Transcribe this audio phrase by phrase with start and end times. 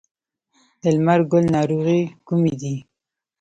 [0.81, 2.75] د لمر ګل ناروغۍ کومې دي؟